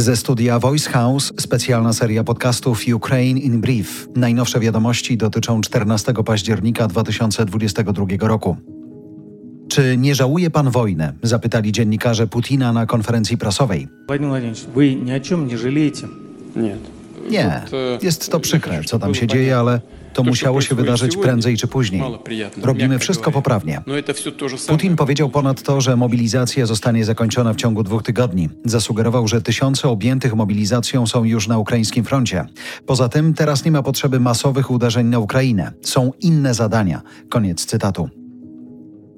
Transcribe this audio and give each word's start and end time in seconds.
Ze 0.00 0.16
studia 0.16 0.58
Voice 0.58 0.90
House 0.90 1.32
specjalna 1.40 1.92
seria 1.92 2.24
podcastów 2.24 2.82
Ukraine 2.94 3.40
in 3.40 3.60
Brief. 3.60 4.08
Najnowsze 4.16 4.60
wiadomości 4.60 5.16
dotyczą 5.16 5.60
14 5.60 6.14
października 6.24 6.88
2022 6.88 8.06
roku. 8.20 8.56
Czy 9.68 9.96
nie 9.96 10.14
żałuje 10.14 10.50
pan 10.50 10.70
wojny? 10.70 11.12
Zapytali 11.22 11.72
dziennikarze 11.72 12.26
Putina 12.26 12.72
na 12.72 12.86
konferencji 12.86 13.38
prasowej. 13.38 13.88
Wy 14.74 14.96
ni 14.96 15.14
o 15.14 15.20
czym 15.20 15.46
nie 15.46 15.58
żalujecie? 15.58 16.08
Nie. 16.56 16.76
Nie, 17.30 17.62
jest 18.02 18.30
to 18.30 18.40
przykre, 18.40 18.84
co 18.84 18.98
tam 18.98 19.14
się 19.14 19.26
dzieje, 19.26 19.56
ale 19.56 19.80
to 20.12 20.22
musiało 20.22 20.60
się 20.60 20.74
wydarzyć 20.74 21.16
prędzej 21.16 21.56
czy 21.56 21.66
później. 21.66 22.02
Robimy 22.62 22.98
wszystko 22.98 23.30
poprawnie. 23.30 23.82
Putin 24.68 24.96
powiedział 24.96 25.30
ponadto, 25.30 25.80
że 25.80 25.96
mobilizacja 25.96 26.66
zostanie 26.66 27.04
zakończona 27.04 27.52
w 27.52 27.56
ciągu 27.56 27.82
dwóch 27.82 28.02
tygodni. 28.02 28.48
Zasugerował, 28.64 29.28
że 29.28 29.42
tysiące 29.42 29.88
objętych 29.88 30.34
mobilizacją 30.34 31.06
są 31.06 31.24
już 31.24 31.48
na 31.48 31.58
ukraińskim 31.58 32.04
froncie. 32.04 32.46
Poza 32.86 33.08
tym 33.08 33.34
teraz 33.34 33.64
nie 33.64 33.70
ma 33.70 33.82
potrzeby 33.82 34.20
masowych 34.20 34.70
uderzeń 34.70 35.06
na 35.06 35.18
Ukrainę. 35.18 35.72
Są 35.82 36.12
inne 36.20 36.54
zadania. 36.54 37.02
Koniec 37.28 37.66
cytatu. 37.66 38.19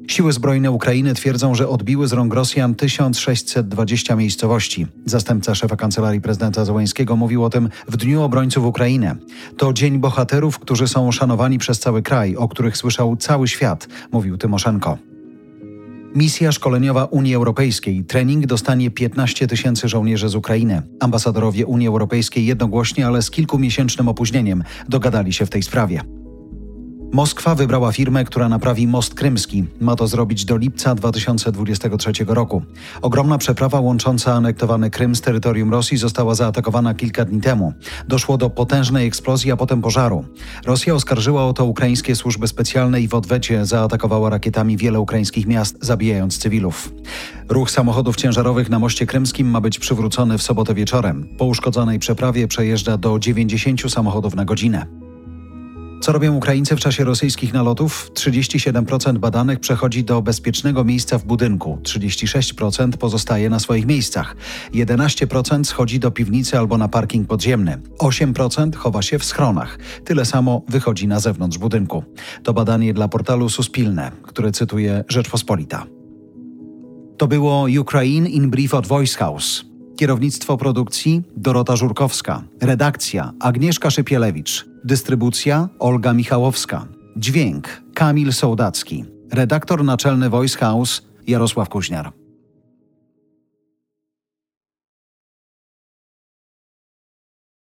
Siły 0.09 0.33
zbrojne 0.33 0.71
Ukrainy 0.71 1.15
twierdzą, 1.15 1.55
że 1.55 1.69
odbiły 1.69 2.09
z 2.09 2.13
rąk 2.13 2.35
Rosjan 2.35 2.75
1620 2.75 4.17
miejscowości. 4.17 4.87
Zastępca 5.05 5.55
szefa 5.55 5.77
kancelarii 5.77 6.21
prezydenta 6.21 6.65
Zełańskiego 6.65 7.17
mówił 7.17 7.45
o 7.45 7.51
tym 7.51 7.69
w 7.89 7.97
Dniu 7.97 8.23
Obrońców 8.23 8.65
Ukrainy. 8.65 9.17
To 9.57 9.73
dzień 9.73 9.99
bohaterów, 9.99 10.59
którzy 10.59 10.89
są 10.89 11.13
szanowani 11.13 11.59
przez 11.59 11.79
cały 11.79 12.03
kraj, 12.03 12.37
o 12.37 12.49
których 12.49 12.77
słyszał 12.77 13.17
cały 13.17 13.49
świat, 13.49 13.89
mówił 14.13 14.37
Tymoszenko. 14.39 14.99
Misja 16.15 16.53
szkoleniowa 16.53 17.05
Unii 17.05 17.35
Europejskiej. 17.35 18.05
Trening 18.05 18.47
dostanie 18.47 18.91
15 18.91 19.47
tysięcy 19.47 19.89
żołnierzy 19.89 20.29
z 20.29 20.35
Ukrainy. 20.35 20.83
Ambasadorowie 21.01 21.67
Unii 21.67 21.89
Europejskiej 21.89 22.47
jednogłośnie, 22.47 23.07
ale 23.07 23.23
z 23.23 23.31
kilkumiesięcznym 23.31 24.09
opóźnieniem 24.09 24.65
dogadali 24.89 25.33
się 25.33 25.47
w 25.47 25.51
tej 25.51 25.63
sprawie. 25.63 26.22
Moskwa 27.13 27.55
wybrała 27.55 27.93
firmę, 27.93 28.25
która 28.25 28.49
naprawi 28.49 28.87
most 28.87 29.15
krymski. 29.15 29.65
Ma 29.81 29.97
to 29.97 30.09
zrobić 30.09 30.45
do 30.45 30.57
lipca 30.57 30.95
2023 30.95 32.13
roku. 32.27 32.63
Ogromna 33.03 33.39
przeprawa 33.39 33.81
łącząca 33.81 34.35
anektowany 34.35 34.91
Krym 34.91 35.17
z 35.17 35.21
terytorium 35.21 35.71
Rosji 35.71 35.97
została 35.97 36.35
zaatakowana 36.35 36.95
kilka 36.95 37.25
dni 37.25 37.41
temu. 37.41 37.73
Doszło 38.09 38.39
do 38.39 38.51
potężnej 38.51 39.07
eksplozji, 39.07 39.53
a 39.53 39.57
potem 39.57 39.83
pożaru. 39.83 40.25
Rosja 40.67 40.95
oskarżyła 40.95 41.47
o 41.47 41.53
to 41.53 41.65
ukraińskie 41.65 42.17
służby 42.17 42.49
specjalne 42.49 43.01
i 43.01 43.09
w 43.09 43.15
odwecie 43.15 43.67
zaatakowała 43.67 44.31
rakietami 44.31 44.77
wiele 44.77 45.01
ukraińskich 45.01 45.47
miast, 45.47 45.77
zabijając 45.81 46.39
cywilów. 46.39 46.93
Ruch 47.49 47.71
samochodów 47.71 48.17
ciężarowych 48.17 48.71
na 48.71 48.79
moście 48.79 49.07
krymskim 49.07 49.51
ma 49.51 49.61
być 49.61 49.79
przywrócony 49.79 50.39
w 50.39 50.43
sobotę 50.43 50.75
wieczorem. 50.75 51.29
Po 51.39 51.45
uszkodzonej 51.45 51.99
przeprawie 51.99 52.49
przejeżdża 52.49 52.97
do 52.97 53.19
90 53.19 53.93
samochodów 53.93 54.35
na 54.35 54.45
godzinę. 54.45 55.02
Co 56.03 56.13
robią 56.13 56.35
Ukraińcy 56.35 56.77
w 56.77 56.81
czasie 56.81 57.05
rosyjskich 57.05 57.53
nalotów? 57.53 58.11
37% 58.15 59.19
badanych 59.19 59.61
przechodzi 59.61 60.05
do 60.05 60.23
bezpiecznego 60.23 60.85
miejsca 60.85 61.19
w 61.19 61.25
budynku, 61.25 61.79
36% 61.83 62.97
pozostaje 62.97 63.51
na 63.51 63.59
swoich 63.59 63.87
miejscach, 63.87 64.37
11% 64.75 65.65
schodzi 65.65 66.01
do 66.01 66.11
piwnicy 66.11 66.59
albo 66.59 66.79
na 66.79 66.89
parking 66.89 67.29
podziemny, 67.29 67.81
8% 67.99 68.75
chowa 68.75 69.03
się 69.03 69.19
w 69.19 69.25
schronach, 69.25 69.79
tyle 70.05 70.25
samo 70.25 70.63
wychodzi 70.69 71.09
na 71.09 71.21
zewnątrz 71.21 71.59
budynku. 71.59 72.05
To 72.43 72.53
badanie 72.53 72.95
dla 72.95 73.09
portalu 73.09 73.49
Suspilne, 73.49 74.13
które 74.23 74.53
cytuje 74.53 75.05
Rzeczpospolita. 75.09 75.87
To 77.19 77.27
było 77.27 77.67
Ukraine 77.81 78.29
in 78.29 78.51
Brief 78.51 78.75
od 78.75 78.87
Voice 78.87 79.19
House. 79.19 79.65
Kierownictwo 79.97 80.57
produkcji 80.57 81.23
Dorota 81.37 81.77
Żurkowska. 81.77 82.43
Redakcja 82.61 83.33
Agnieszka 83.41 83.91
Szypielewicz. 83.91 84.72
Dystrybucja 84.85 85.69
Olga 85.79 86.13
Michałowska. 86.13 86.87
Dźwięk 87.17 87.83
Kamil 87.95 88.33
Sołdacki. 88.33 89.05
Redaktor 89.33 89.85
naczelny 89.85 90.31
Voice 90.31 90.59
House 90.59 91.03
Jarosław 91.27 91.69
Kuźniar. 91.69 92.22